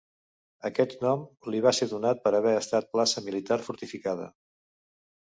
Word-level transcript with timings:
Aquest 0.69 0.95
nom 1.07 1.25
li 1.55 1.61
va 1.67 1.75
ser 1.81 1.89
donat 1.93 2.25
per 2.25 2.33
haver 2.39 2.57
estat 2.65 2.91
plaça 2.97 3.27
militar 3.31 3.63
fortificada. 3.71 4.31